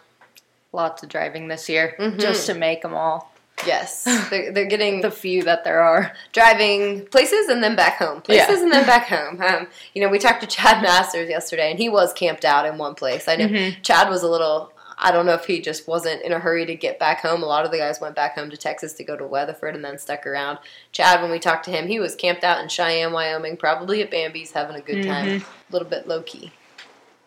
Lots 0.71 1.01
of 1.01 1.09
driving 1.09 1.47
this 1.47 1.67
year 1.69 1.95
Mhm. 1.97 2.19
just 2.19 2.45
to 2.45 2.53
make 2.53 2.83
them 2.83 2.93
all. 2.93 3.32
Yes, 3.65 4.03
they're, 4.29 4.51
they're 4.51 4.65
getting 4.65 5.01
The 5.01 5.11
few 5.11 5.43
that 5.43 5.63
there 5.63 5.81
are. 5.81 6.13
driving 6.33 7.05
places 7.07 7.47
and 7.49 7.63
then 7.63 7.75
back 7.75 7.97
home, 7.97 8.21
places 8.21 8.57
Yeah. 8.57 8.63
and 8.63 8.71
then 8.73 8.85
back 8.85 9.07
home. 9.07 9.41
Um, 9.41 9.67
you 9.93 10.01
know, 10.01 10.09
we 10.09 10.19
talked 10.19 10.41
to 10.41 10.47
Chad 10.47 10.81
Masters 10.81 11.29
yesterday, 11.29 11.69
and 11.69 11.79
he 11.79 11.89
was 11.89 12.13
camped 12.13 12.45
out 12.45 12.65
in 12.65 12.77
one 12.77 12.95
place. 12.95 13.27
I 13.27 13.35
know 13.35 13.47
Mhm. 13.47 13.81
Chad 13.83 14.09
was 14.09 14.23
a 14.23 14.27
little. 14.27 14.71
I 14.97 15.11
don't 15.11 15.25
know 15.25 15.33
if 15.33 15.45
he 15.45 15.59
just 15.59 15.87
wasn't 15.87 16.21
in 16.21 16.31
a 16.31 16.39
hurry 16.39 16.65
to 16.67 16.75
get 16.75 16.99
back 16.99 17.21
home. 17.21 17.41
A 17.41 17.47
lot 17.47 17.65
of 17.65 17.71
the 17.71 17.77
guys 17.79 17.99
went 17.99 18.15
back 18.15 18.35
home 18.35 18.49
to 18.51 18.57
Texas 18.57 18.93
to 18.93 19.03
go 19.03 19.17
to 19.17 19.25
Weatherford 19.25 19.75
and 19.75 19.83
then 19.83 19.97
stuck 19.97 20.25
around. 20.27 20.59
Chad, 20.91 21.21
when 21.21 21.31
we 21.31 21.39
talked 21.39 21.65
to 21.65 21.71
him, 21.71 21.87
he 21.87 21.99
was 21.99 22.15
camped 22.15 22.43
out 22.43 22.61
in 22.61 22.69
Cheyenne, 22.69 23.11
Wyoming, 23.11 23.57
probably 23.57 24.01
at 24.03 24.11
Bambi's, 24.11 24.51
having 24.51 24.75
a 24.75 24.81
good 24.81 25.03
time, 25.03 25.25
Mhm. 25.27 25.41
a 25.41 25.73
little 25.73 25.87
bit 25.87 26.07
low 26.07 26.21
key. 26.21 26.51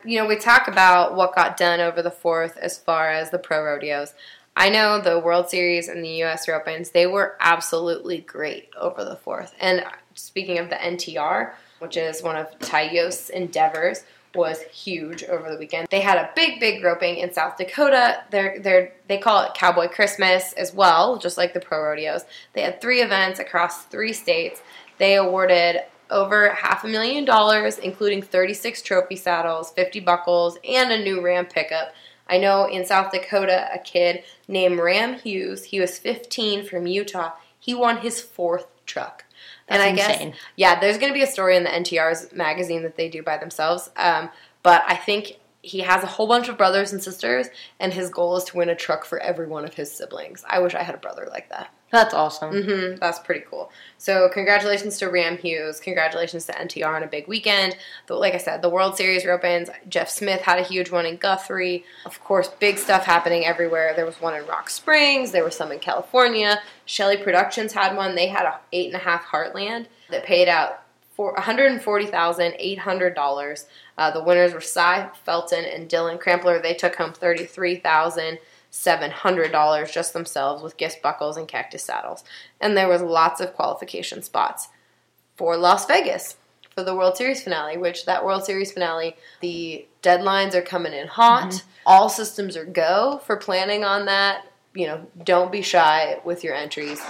You 0.05 0.21
know, 0.21 0.27
we 0.27 0.37
talk 0.37 0.69
about 0.69 1.17
what 1.17 1.35
got 1.35 1.57
done 1.57 1.81
over 1.81 2.01
the 2.03 2.11
fourth 2.11 2.57
as 2.57 2.79
far 2.79 3.11
as 3.11 3.31
the 3.31 3.39
pro 3.39 3.63
rodeos. 3.65 4.15
I 4.59 4.71
know 4.71 4.99
the 4.99 5.19
World 5.19 5.51
Series 5.51 5.89
and 5.89 6.03
the 6.03 6.09
U.S. 6.21 6.49
Opens, 6.49 6.91
they 6.91 7.07
were 7.07 7.37
absolutely 7.41 8.19
great 8.19 8.71
over 8.75 9.05
the 9.05 9.17
fourth. 9.17 9.55
And 9.61 9.85
speaking 10.15 10.59
of 10.59 10.71
the 10.71 10.77
NTR, 10.77 11.53
which 11.79 11.99
is 11.99 12.23
one 12.23 12.37
of 12.37 12.59
Tyos' 12.61 13.29
endeavors, 13.29 14.05
was 14.35 14.63
huge 14.63 15.25
over 15.25 15.51
the 15.51 15.59
weekend. 15.59 15.89
They 15.91 16.01
had 16.01 16.17
a 16.17 16.31
big, 16.35 16.59
big 16.59 16.83
roping 16.83 17.17
in 17.19 17.35
South 17.35 17.59
Dakota. 17.59 18.25
They're, 18.31 18.59
they're, 18.61 18.95
they 19.09 19.19
call 19.19 19.43
it 19.43 19.53
Cowboy 19.55 19.89
Christmas 19.89 20.55
as 20.55 20.73
well, 20.73 21.19
just 21.19 21.37
like 21.37 21.53
the 21.53 21.61
pro 21.61 21.83
rodeos. 21.83 22.25
They 22.55 22.63
had 22.63 22.81
three 22.81 23.03
events 23.03 23.39
across 23.39 23.85
three 23.85 24.15
states. 24.15 24.63
They 24.97 25.17
awarded 25.17 25.83
over 26.11 26.51
half 26.51 26.83
a 26.85 26.89
million 26.89 27.27
dollars, 27.27 27.79
including 27.79 28.23
36 28.23 28.81
trophy 28.81 29.17
saddles, 29.17 29.71
50 29.73 30.01
buckles, 30.01 30.57
and 30.67 30.91
a 30.91 31.03
new 31.03 31.21
Ram 31.21 31.45
pickup. 31.45 31.93
I 32.29 32.39
know 32.39 32.67
in 32.67 32.85
South 32.85 33.13
Dakota, 33.13 33.69
a 33.73 33.79
kid 33.79 34.25
named 34.49 34.79
Ram 34.79 35.15
Hughes, 35.15 35.65
he 35.65 35.81
was 35.81 35.99
15 35.99 36.65
from 36.65 36.87
Utah, 36.87 37.33
he 37.59 37.75
won 37.75 37.99
his 37.99 38.21
fourth 38.21 38.67
truck. 38.85 39.25
That's 39.69 39.83
and 39.83 39.83
I 39.83 39.89
insane. 39.89 40.31
guess, 40.31 40.39
yeah, 40.57 40.81
there's 40.81 40.99
going 40.99 41.11
to 41.11 41.15
be 41.15 41.23
a 41.23 41.27
story 41.27 41.57
in 41.57 41.65
the 41.65 41.71
NTR's 41.71 42.33
magazine 42.33 42.83
that 42.83 42.97
they 42.97 43.09
do 43.09 43.23
by 43.23 43.37
themselves. 43.37 43.91
Um, 43.97 44.31
but 44.63 44.83
I 44.87 44.97
think 44.97 45.39
he 45.63 45.81
has 45.81 46.05
a 46.05 46.07
whole 46.07 46.29
bunch 46.29 46.49
of 46.49 46.57
brothers 46.57 46.93
and 46.93 47.03
sisters, 47.03 47.49
and 47.81 47.93
his 47.93 48.09
goal 48.09 48.37
is 48.37 48.45
to 48.45 48.57
win 48.57 48.69
a 48.69 48.77
truck 48.77 49.05
for 49.05 49.19
every 49.19 49.47
one 49.47 49.65
of 49.65 49.75
his 49.75 49.91
siblings. 49.91 50.45
I 50.49 50.61
wish 50.61 50.75
I 50.75 50.83
had 50.83 50.95
a 50.95 50.99
brother 50.99 51.27
like 51.31 51.49
that. 51.51 51.73
That's 51.97 52.13
awesome. 52.15 52.63
hmm 52.63 52.97
that's 52.97 53.19
pretty 53.21 53.45
cool. 53.51 53.71
So, 53.99 54.29
congratulations 54.29 54.99
to 54.99 55.09
Ram 55.09 55.39
Hughes. 55.39 55.81
Congratulations 55.81 56.45
to 56.45 56.53
NTR 56.53 56.95
on 56.95 57.03
a 57.03 57.07
big 57.07 57.27
weekend. 57.27 57.77
But 58.07 58.19
like 58.21 58.35
I 58.35 58.39
said, 58.39 58.61
the 58.61 58.69
World 58.69 58.97
Series 58.97 59.25
opens. 59.25 59.71
Jeff 59.89 60.11
Smith 60.11 60.43
had 60.43 60.59
a 60.59 60.63
huge 60.63 60.91
one 60.91 61.07
in 61.07 61.17
Guthrie. 61.17 61.85
Of 62.05 62.23
course, 62.23 62.49
big 62.49 62.77
stuff 62.77 63.05
happening 63.05 63.47
everywhere. 63.47 63.95
There 63.97 64.05
was 64.05 64.21
one 64.21 64.35
in 64.35 64.47
Rock 64.47 64.69
Springs. 64.69 65.33
There 65.33 65.43
was 65.45 65.57
some 65.57 65.73
in 65.73 65.79
California. 65.79 66.61
Shelley 66.85 67.17
Productions 67.17 67.73
had 67.73 67.97
one. 67.97 68.15
They 68.15 68.27
had 68.29 68.45
a 68.45 68.61
eight 68.73 68.89
and 68.93 68.97
a 68.97 69.05
half 69.05 69.25
Heartland 69.25 69.87
that 70.11 70.25
paid 70.25 70.49
out 70.49 70.83
for 71.15 71.33
one 71.33 71.43
hundred 71.43 71.81
forty 71.81 72.05
thousand 72.07 72.55
eight 72.59 72.81
hundred 72.81 73.15
dollars. 73.15 73.67
Uh, 73.97 74.11
the 74.11 74.23
winners 74.23 74.53
were 74.53 74.61
Cy 74.61 75.09
Felton 75.25 75.65
and 75.65 75.89
Dylan 75.89 76.21
Crampler. 76.21 76.61
They 76.61 76.75
took 76.75 76.97
home 76.97 77.15
thirty 77.15 77.47
three 78.77 78.93
thousand 78.93 79.01
seven 79.01 79.11
hundred 79.11 79.53
dollars 79.53 79.91
just 79.91 80.13
themselves 80.13 80.63
with 80.63 80.77
gift 80.77 81.03
buckles 81.03 81.37
and 81.37 81.49
cactus 81.49 81.85
saddles. 81.85 82.25
And 82.61 82.77
there 82.77 82.89
was 82.89 83.03
lots 83.03 83.41
of 83.41 83.55
qualification 83.55 84.23
spots 84.23 84.69
for 85.37 85.57
Las 85.57 85.87
Vegas 85.87 86.37
for 86.75 86.83
the 86.83 86.95
World 86.95 87.17
Series 87.17 87.43
finale, 87.43 87.79
which 87.79 88.05
that 88.05 88.25
World 88.25 88.45
Series 88.45 88.73
finale, 88.73 89.17
the 89.41 89.87
deadlines 90.03 90.55
are 90.55 90.63
coming 90.63 90.93
in 90.93 91.09
hot. 91.09 91.65
All 91.85 92.09
systems 92.09 92.57
are 92.57 92.65
go 92.65 93.21
for 93.25 93.37
planning 93.37 93.85
on 93.85 94.07
that. 94.07 94.45
You 94.75 94.87
know, 94.89 95.07
don't 95.25 95.51
be 95.51 95.63
shy 95.63 96.21
with 96.25 96.45
your 96.45 96.55
entries. 96.55 97.01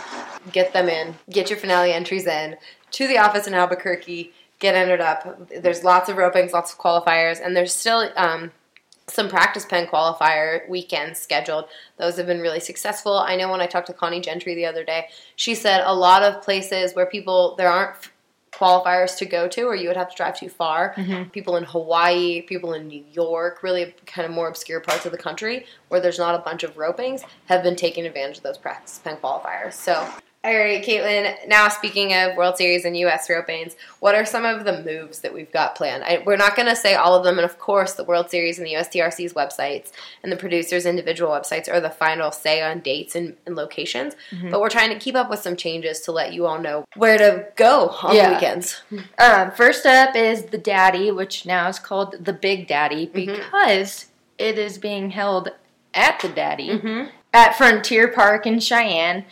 Get 0.53 0.73
them 0.73 0.89
in. 0.89 1.17
Get 1.31 1.51
your 1.51 1.59
finale 1.59 1.93
entries 1.93 2.27
in 2.27 2.57
to 2.93 3.09
the 3.09 3.19
office 3.19 3.47
in 3.49 3.55
Albuquerque. 3.55 4.33
Get 4.61 4.75
entered 4.75 5.01
up. 5.01 5.51
There's 5.51 5.83
lots 5.83 6.09
of 6.09 6.17
ropings, 6.17 6.53
lots 6.53 6.73
of 6.73 6.79
qualifiers, 6.79 7.45
and 7.45 7.57
there's 7.57 7.75
still 7.75 8.11
um, 8.17 8.53
some 9.09 9.29
practice 9.29 9.65
pen 9.65 9.87
qualifier 9.87 10.69
weekends 10.69 11.21
scheduled. 11.21 11.67
Those 11.97 12.17
have 12.17 12.27
been 12.27 12.41
really 12.41 12.61
successful. 12.61 13.19
I 13.19 13.37
know 13.37 13.51
when 13.51 13.61
I 13.61 13.67
talked 13.67 13.87
to 13.87 13.93
Connie 13.93 14.21
Gentry 14.21 14.55
the 14.55 14.67
other 14.67 14.85
day, 14.85 15.09
she 15.37 15.55
said 15.55 15.83
a 15.85 15.95
lot 15.95 16.23
of 16.23 16.43
places 16.43 16.95
where 16.95 17.07
people 17.07 17.55
there 17.57 17.71
aren't 17.71 18.11
qualifiers 18.53 19.19
to 19.19 19.27
go 19.27 19.47
to 19.47 19.63
or 19.63 19.75
you 19.75 19.89
would 19.89 19.97
have 19.97 20.11
to 20.11 20.17
drive 20.17 20.39
too 20.39 20.49
far. 20.49 20.95
Mm-hmm. 20.95 21.31
People 21.31 21.57
in 21.57 21.65
Hawaii, 21.65 22.43
people 22.43 22.73
in 22.73 22.89
New 22.89 23.05
York, 23.13 23.63
really 23.63 23.95
kind 24.07 24.27
of 24.27 24.33
more 24.33 24.49
obscure 24.49 24.81
parts 24.81 25.05
of 25.05 25.13
the 25.13 25.19
country 25.19 25.67
where 25.89 26.01
there's 26.01 26.19
not 26.19 26.35
a 26.35 26.39
bunch 26.39 26.63
of 26.63 26.75
ropings 26.75 27.23
have 27.47 27.63
been 27.63 27.77
taking 27.77 28.07
advantage 28.07 28.39
of 28.39 28.43
those 28.43 28.59
practice 28.59 28.99
pen 28.99 29.19
qualifiers. 29.19 29.75
So 29.75 30.09
all 30.47 30.57
right, 30.57 30.85
Kaitlin. 30.85 31.49
Now, 31.49 31.69
speaking 31.69 32.15
of 32.15 32.37
World 32.37 32.57
Series 32.57 32.85
and 32.85 32.97
U.S. 32.99 33.29
ropings, 33.29 33.75
what 33.99 34.15
are 34.15 34.25
some 34.25 34.45
of 34.45 34.65
the 34.65 34.83
moves 34.85 35.19
that 35.21 35.35
we've 35.35 35.51
got 35.51 35.75
planned? 35.75 36.05
I, 36.05 36.23
we're 36.25 36.37
not 36.37 36.55
going 36.55 36.69
to 36.69 36.77
say 36.77 36.95
all 36.95 37.17
of 37.17 37.25
them, 37.25 37.39
and 37.39 37.45
of 37.45 37.59
course, 37.59 37.95
the 37.95 38.05
World 38.05 38.31
Series 38.31 38.59
and 38.59 38.67
the 38.67 38.75
USTRC's 38.75 39.33
websites 39.33 39.91
and 40.23 40.31
the 40.31 40.37
producers' 40.37 40.87
individual 40.87 41.33
websites 41.33 41.69
are 41.69 41.81
the 41.81 41.91
final 41.91 42.31
say 42.31 42.63
on 42.63 42.79
dates 42.79 43.17
and, 43.17 43.37
and 43.45 43.57
locations. 43.57 44.15
Mm-hmm. 44.31 44.51
But 44.53 44.61
we're 44.61 44.69
trying 44.69 44.91
to 44.91 44.99
keep 45.01 45.17
up 45.17 45.29
with 45.29 45.41
some 45.41 45.57
changes 45.57 46.01
to 46.03 46.13
let 46.13 46.33
you 46.33 46.47
all 46.47 46.61
know 46.61 46.85
where 46.95 47.19
to 47.19 47.49
go 47.57 47.89
on 48.03 48.15
Yeah. 48.15 48.29
the 48.29 48.35
weekends. 48.35 48.83
Um, 49.19 49.51
first 49.51 49.85
up 49.85 50.15
is 50.15 50.45
the 50.45 50.59
Daddy, 50.59 51.11
which 51.11 51.45
now 51.45 51.69
is 51.69 51.81
called 51.81 52.25
the 52.25 52.33
Big 52.33 52.69
Daddy 52.69 53.09
mm-hmm. 53.09 53.33
because 53.33 54.07
it 54.39 54.59
is 54.59 54.79
being 54.79 55.11
held 55.11 55.51
at 55.93 56.21
the 56.21 56.29
Daddy 56.29 56.69
mm-hmm. 56.69 57.09
at 57.33 57.57
Frontier 57.57 58.09
Park 58.09 58.47
in 58.47 58.61
Cheyenne. 58.61 59.25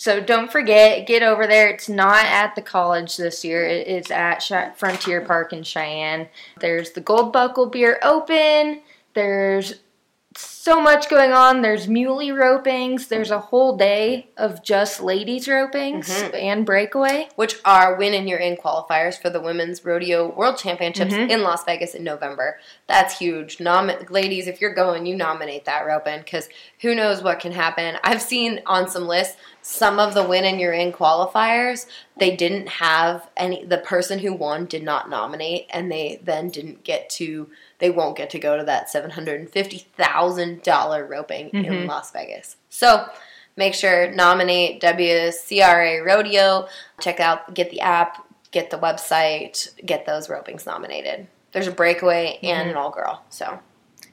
So 0.00 0.18
don't 0.18 0.50
forget, 0.50 1.06
get 1.06 1.22
over 1.22 1.46
there. 1.46 1.68
It's 1.68 1.86
not 1.86 2.24
at 2.24 2.54
the 2.54 2.62
college 2.62 3.18
this 3.18 3.44
year. 3.44 3.66
It 3.66 3.86
is 3.86 4.10
at 4.10 4.38
Frontier 4.78 5.20
Park 5.20 5.52
in 5.52 5.62
Cheyenne. 5.62 6.28
There's 6.58 6.92
the 6.92 7.02
Gold 7.02 7.34
Buckle 7.34 7.66
Beer 7.66 8.00
Open. 8.02 8.80
There's 9.12 9.74
so 10.36 10.80
much 10.80 11.08
going 11.08 11.32
on. 11.32 11.62
There's 11.62 11.88
muley 11.88 12.28
ropings. 12.28 13.08
There's 13.08 13.30
a 13.30 13.40
whole 13.40 13.76
day 13.76 14.30
of 14.36 14.62
just 14.62 15.02
ladies 15.02 15.46
ropings 15.46 16.06
mm-hmm. 16.06 16.34
and 16.34 16.64
breakaway. 16.64 17.28
which 17.34 17.56
are 17.64 17.96
win 17.96 18.14
and 18.14 18.28
you're 18.28 18.38
in 18.38 18.56
qualifiers 18.56 19.20
for 19.20 19.28
the 19.28 19.40
Women's 19.40 19.84
Rodeo 19.84 20.34
World 20.34 20.56
Championships 20.56 21.12
mm-hmm. 21.12 21.30
in 21.30 21.42
Las 21.42 21.64
Vegas 21.64 21.94
in 21.94 22.04
November. 22.04 22.58
That's 22.86 23.18
huge. 23.18 23.58
Nomi- 23.58 24.08
ladies, 24.10 24.46
if 24.46 24.60
you're 24.60 24.74
going, 24.74 25.04
you 25.04 25.16
nominate 25.16 25.64
that 25.64 25.84
roping 25.84 26.20
because 26.20 26.48
who 26.80 26.94
knows 26.94 27.22
what 27.22 27.40
can 27.40 27.52
happen. 27.52 27.96
I've 28.04 28.22
seen 28.22 28.60
on 28.66 28.88
some 28.88 29.06
lists 29.06 29.36
some 29.62 29.98
of 29.98 30.14
the 30.14 30.22
win 30.22 30.44
and 30.44 30.60
you're 30.60 30.72
in 30.72 30.92
qualifiers. 30.92 31.86
They 32.18 32.34
didn't 32.34 32.68
have 32.68 33.28
any. 33.36 33.64
The 33.64 33.78
person 33.78 34.18
who 34.18 34.32
won 34.32 34.66
did 34.66 34.82
not 34.82 35.10
nominate, 35.10 35.66
and 35.70 35.90
they 35.90 36.20
then 36.22 36.48
didn't 36.48 36.84
get 36.84 37.10
to. 37.10 37.50
They 37.78 37.90
won't 37.90 38.16
get 38.16 38.30
to 38.30 38.38
go 38.38 38.56
to 38.56 38.64
that 38.64 38.90
seven 38.90 39.10
hundred 39.10 39.40
and 39.40 39.50
fifty 39.50 39.86
thousand 39.96 40.62
dollar 40.62 41.06
roping 41.06 41.50
in 41.50 41.64
mm-hmm. 41.64 41.88
Las 41.88 42.10
Vegas. 42.10 42.56
So 42.68 43.06
make 43.56 43.74
sure 43.74 44.10
nominate 44.10 44.80
WCRA 44.80 46.04
Rodeo. 46.04 46.68
Check 47.00 47.20
out, 47.20 47.54
get 47.54 47.70
the 47.70 47.80
app, 47.80 48.26
get 48.50 48.70
the 48.70 48.78
website, 48.78 49.68
get 49.84 50.06
those 50.06 50.28
ropings 50.28 50.66
nominated. 50.66 51.26
There's 51.52 51.66
a 51.66 51.72
breakaway 51.72 52.38
and 52.42 52.68
mm-hmm. 52.68 52.70
an 52.70 52.76
all 52.76 52.90
girl. 52.90 53.24
So 53.28 53.60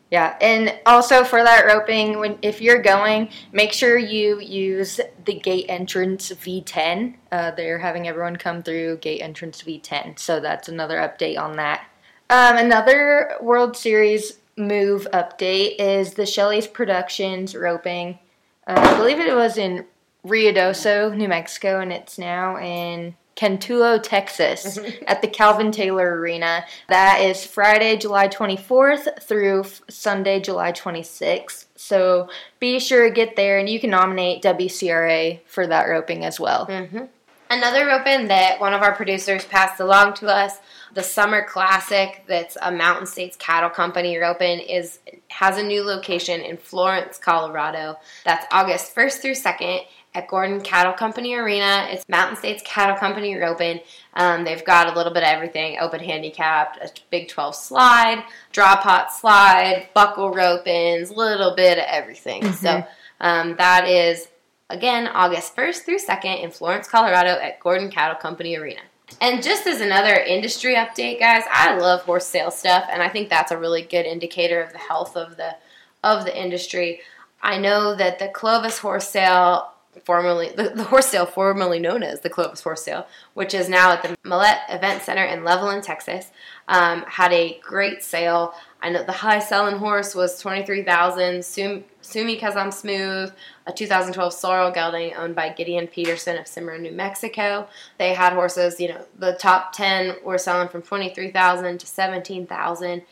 Yeah, 0.09 0.37
and 0.39 0.73
also 0.85 1.25
for 1.25 1.43
that 1.43 1.65
roping, 1.65 2.19
when 2.19 2.37
if 2.41 2.61
you're 2.61 2.81
going, 2.81 3.29
make 3.51 3.73
sure 3.73 3.97
you 3.97 4.39
use 4.39 5.01
the 5.25 5.33
gate 5.33 5.65
entrance 5.67 6.29
V10. 6.29 7.15
Uh, 7.29 7.51
they're 7.51 7.79
having 7.79 8.07
everyone 8.07 8.37
come 8.37 8.63
through 8.63 8.97
gate 8.97 9.21
entrance 9.21 9.61
V10, 9.63 10.17
so 10.17 10.39
that's 10.39 10.69
another 10.69 10.97
update 10.97 11.37
on 11.37 11.57
that. 11.57 11.87
Um, 12.29 12.57
another 12.57 13.35
World 13.41 13.75
Series 13.75 14.39
move 14.55 15.07
update 15.13 15.75
is 15.77 16.13
the 16.13 16.25
Shelley's 16.25 16.67
Productions 16.67 17.53
roping. 17.53 18.19
Uh, 18.65 18.75
I 18.77 18.97
believe 18.97 19.19
it 19.19 19.35
was 19.35 19.57
in 19.57 19.85
Ruidoso, 20.25 21.15
New 21.15 21.27
Mexico, 21.27 21.79
and 21.79 21.91
it's 21.91 22.17
now 22.17 22.57
in 22.57 23.15
Cantulo, 23.37 24.01
Texas, 24.01 24.77
at 25.07 25.21
the 25.21 25.27
Calvin 25.27 25.71
Taylor 25.71 26.17
Arena. 26.17 26.65
That 26.89 27.21
is 27.21 27.45
Friday, 27.45 27.95
July 27.95 28.27
24th 28.27 29.21
through 29.21 29.65
Sunday, 29.87 30.41
July 30.41 30.71
26th. 30.71 31.65
So 31.75 32.29
be 32.59 32.79
sure 32.79 33.07
to 33.07 33.13
get 33.13 33.35
there, 33.35 33.59
and 33.59 33.69
you 33.69 33.79
can 33.79 33.91
nominate 33.91 34.41
WCRA 34.41 35.41
for 35.45 35.67
that 35.67 35.87
roping 35.87 36.25
as 36.25 36.39
well. 36.39 36.65
Mm-hmm. 36.65 37.05
Another 37.49 37.85
roping 37.85 38.27
that 38.27 38.59
one 38.59 38.73
of 38.73 38.81
our 38.81 38.93
producers 38.93 39.45
passed 39.45 39.79
along 39.79 40.15
to 40.15 40.27
us, 40.27 40.57
the 40.93 41.03
Summer 41.03 41.45
Classic, 41.45 42.23
that's 42.27 42.57
a 42.61 42.71
Mountain 42.71 43.07
States 43.07 43.37
Cattle 43.37 43.69
Company 43.69 44.17
roping, 44.17 44.59
is 44.59 44.99
has 45.29 45.57
a 45.57 45.63
new 45.63 45.83
location 45.83 46.41
in 46.41 46.57
Florence, 46.57 47.17
Colorado. 47.17 47.97
That's 48.25 48.45
August 48.51 48.93
1st 48.95 49.21
through 49.21 49.35
2nd 49.35 49.81
at 50.13 50.27
Gordon 50.27 50.59
Cattle 50.61 50.93
Company 50.93 51.35
Arena. 51.35 51.87
It's 51.89 52.03
Mountain 52.09 52.37
States 52.37 52.63
Cattle 52.65 52.97
Company 52.97 53.35
roping. 53.35 53.79
Um, 54.15 54.43
they've 54.43 54.65
got 54.65 54.91
a 54.91 54.95
little 54.95 55.13
bit 55.13 55.23
of 55.23 55.29
everything: 55.29 55.77
open 55.79 56.01
handicapped, 56.01 56.77
a 56.77 56.89
Big 57.11 57.29
12 57.29 57.55
slide, 57.55 58.23
draw 58.51 58.75
pot 58.77 59.13
slide, 59.13 59.89
buckle 59.93 60.31
ropings, 60.31 61.15
little 61.15 61.55
bit 61.55 61.77
of 61.77 61.85
everything. 61.87 62.51
So 62.51 62.83
um, 63.21 63.55
that 63.57 63.87
is 63.87 64.27
again 64.69 65.07
August 65.07 65.55
1st 65.55 65.85
through 65.85 65.99
2nd 65.99 66.43
in 66.43 66.51
Florence, 66.51 66.87
Colorado 66.87 67.29
at 67.29 67.59
Gordon 67.59 67.89
Cattle 67.89 68.17
Company 68.17 68.57
Arena. 68.57 68.81
And 69.21 69.41
just 69.41 69.65
as 69.65 69.79
another 69.79 70.15
industry 70.15 70.75
update, 70.75 71.19
guys, 71.19 71.43
I 71.49 71.77
love 71.77 72.01
horse 72.01 72.25
sale 72.25 72.51
stuff, 72.51 72.85
and 72.91 73.01
I 73.01 73.09
think 73.09 73.29
that's 73.29 73.51
a 73.51 73.57
really 73.57 73.81
good 73.81 74.05
indicator 74.05 74.61
of 74.61 74.73
the 74.73 74.79
health 74.79 75.15
of 75.15 75.37
the 75.37 75.55
of 76.03 76.25
the 76.25 76.39
industry. 76.39 77.01
I 77.41 77.57
know 77.57 77.95
that 77.95 78.19
the 78.19 78.27
Clovis 78.27 78.79
horse 78.79 79.09
sale 79.09 79.71
formerly 80.05 80.49
the, 80.49 80.69
the 80.69 80.83
horse 80.83 81.07
sale 81.07 81.25
formerly 81.25 81.79
known 81.79 82.03
as 82.03 82.21
the 82.21 82.29
Clovis 82.29 82.61
Horse 82.61 82.83
Sale, 82.83 83.07
which 83.33 83.53
is 83.53 83.69
now 83.69 83.91
at 83.91 84.03
the 84.03 84.17
Mallet 84.23 84.57
Event 84.69 85.01
Center 85.03 85.23
in 85.23 85.41
Levelland, 85.41 85.83
Texas, 85.83 86.31
um, 86.67 87.03
had 87.03 87.31
a 87.31 87.59
great 87.63 88.03
sale. 88.03 88.53
I 88.81 88.89
know 88.89 89.03
the 89.03 89.11
high 89.11 89.39
selling 89.39 89.77
horse 89.77 90.13
was 90.13 90.39
twenty 90.39 90.65
three 90.65 90.83
thousand. 90.83 91.43
Sue, 91.43 91.83
Sue 92.01 92.23
Me 92.23 92.39
Cause 92.39 92.55
I'm 92.55 92.71
Smooth, 92.71 93.31
a 93.65 93.73
2012 93.73 94.33
sorrel 94.33 94.71
gelding 94.71 95.13
owned 95.15 95.35
by 95.35 95.49
Gideon 95.49 95.87
Peterson 95.87 96.37
of 96.37 96.47
Cimarron, 96.47 96.83
New 96.83 96.91
Mexico. 96.91 97.67
They 97.97 98.13
had 98.13 98.33
horses. 98.33 98.79
You 98.79 98.89
know, 98.89 99.05
the 99.17 99.33
top 99.33 99.73
ten 99.73 100.15
were 100.23 100.37
selling 100.37 100.69
from 100.69 100.81
twenty 100.81 101.13
three 101.13 101.31
thousand 101.31 101.79
to 101.79 101.87
seventeen 101.87 102.45
thousand. 102.45 103.03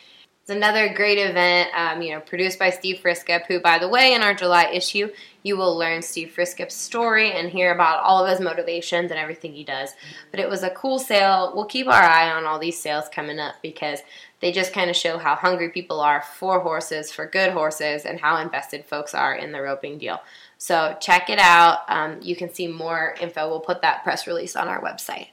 It's 0.45 0.55
another 0.55 0.93
great 0.93 1.17
event, 1.17 1.71
um, 1.73 2.03
you 2.03 2.13
know, 2.13 2.19
produced 2.19 2.59
by 2.59 2.69
Steve 2.69 2.99
Friskip, 3.03 3.47
who, 3.47 3.59
by 3.59 3.79
the 3.79 3.89
way, 3.89 4.13
in 4.13 4.21
our 4.21 4.35
July 4.35 4.65
issue, 4.65 5.09
you 5.41 5.57
will 5.57 5.75
learn 5.75 6.03
Steve 6.03 6.35
Friskip's 6.37 6.75
story 6.75 7.31
and 7.31 7.49
hear 7.49 7.73
about 7.73 8.03
all 8.03 8.23
of 8.23 8.29
his 8.29 8.39
motivations 8.39 9.09
and 9.09 9.19
everything 9.19 9.53
he 9.53 9.63
does. 9.63 9.95
But 10.29 10.39
it 10.39 10.47
was 10.47 10.61
a 10.61 10.69
cool 10.69 10.99
sale. 10.99 11.51
We'll 11.55 11.65
keep 11.65 11.87
our 11.87 11.93
eye 11.93 12.29
on 12.29 12.45
all 12.45 12.59
these 12.59 12.79
sales 12.79 13.09
coming 13.11 13.39
up 13.39 13.55
because 13.63 14.01
they 14.39 14.51
just 14.51 14.71
kind 14.71 14.91
of 14.91 14.95
show 14.95 15.17
how 15.17 15.33
hungry 15.33 15.69
people 15.69 15.99
are 15.99 16.21
for 16.21 16.59
horses, 16.59 17.11
for 17.11 17.25
good 17.25 17.51
horses, 17.51 18.05
and 18.05 18.19
how 18.19 18.37
invested 18.37 18.85
folks 18.85 19.15
are 19.15 19.33
in 19.33 19.51
the 19.51 19.63
roping 19.63 19.97
deal. 19.97 20.21
So 20.59 20.95
check 21.01 21.31
it 21.31 21.39
out. 21.39 21.79
Um, 21.87 22.19
you 22.21 22.35
can 22.35 22.53
see 22.53 22.67
more 22.67 23.15
info. 23.19 23.49
We'll 23.49 23.61
put 23.61 23.81
that 23.81 24.03
press 24.03 24.27
release 24.27 24.55
on 24.55 24.67
our 24.67 24.83
website. 24.83 25.29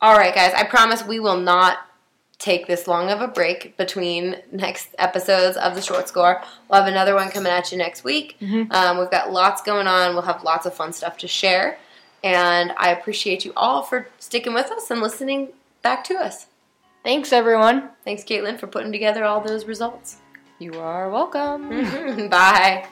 All 0.00 0.18
right, 0.18 0.34
guys, 0.34 0.54
I 0.54 0.64
promise 0.64 1.06
we 1.06 1.20
will 1.20 1.38
not 1.38 1.78
take 2.38 2.66
this 2.66 2.86
long 2.86 3.10
of 3.10 3.20
a 3.20 3.28
break 3.28 3.76
between 3.76 4.36
next 4.52 4.94
episodes 4.98 5.56
of 5.56 5.74
the 5.74 5.80
short 5.80 6.08
score. 6.08 6.42
We'll 6.68 6.80
have 6.80 6.88
another 6.88 7.14
one 7.14 7.30
coming 7.30 7.52
at 7.52 7.72
you 7.72 7.78
next 7.78 8.04
week. 8.04 8.36
Mm-hmm. 8.40 8.70
Um, 8.72 8.98
we've 8.98 9.10
got 9.10 9.32
lots 9.32 9.62
going 9.62 9.86
on. 9.86 10.12
We'll 10.12 10.22
have 10.22 10.44
lots 10.44 10.66
of 10.66 10.74
fun 10.74 10.92
stuff 10.92 11.16
to 11.18 11.28
share. 11.28 11.78
And 12.22 12.72
I 12.76 12.90
appreciate 12.90 13.44
you 13.44 13.52
all 13.56 13.82
for 13.82 14.08
sticking 14.18 14.52
with 14.52 14.70
us 14.70 14.90
and 14.90 15.00
listening 15.00 15.48
back 15.82 16.04
to 16.04 16.14
us. 16.14 16.46
Thanks, 17.04 17.32
everyone. 17.32 17.90
Thanks, 18.04 18.24
Kaitlin, 18.24 18.58
for 18.58 18.66
putting 18.66 18.90
together 18.90 19.24
all 19.24 19.40
those 19.40 19.64
results. 19.64 20.16
You 20.58 20.72
are 20.80 21.08
welcome. 21.08 21.68
Bye. 22.28 22.86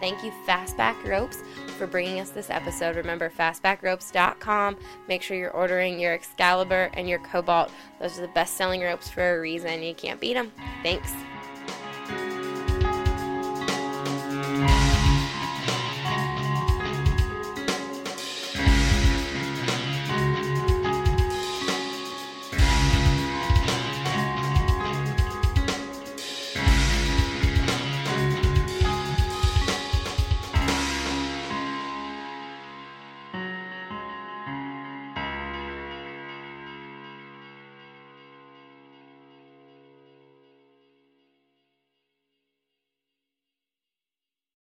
Thank 0.00 0.22
you, 0.22 0.30
Fastback 0.46 1.02
Ropes, 1.04 1.38
for 1.78 1.86
bringing 1.86 2.20
us 2.20 2.30
this 2.30 2.50
episode. 2.50 2.96
Remember, 2.96 3.30
fastbackropes.com. 3.30 4.76
Make 5.08 5.22
sure 5.22 5.36
you're 5.36 5.50
ordering 5.52 5.98
your 5.98 6.12
Excalibur 6.12 6.90
and 6.94 7.08
your 7.08 7.20
Cobalt. 7.20 7.70
Those 8.00 8.18
are 8.18 8.22
the 8.22 8.28
best 8.28 8.56
selling 8.56 8.82
ropes 8.82 9.08
for 9.08 9.36
a 9.36 9.40
reason. 9.40 9.82
You 9.82 9.94
can't 9.94 10.20
beat 10.20 10.34
them. 10.34 10.52
Thanks. 10.82 11.12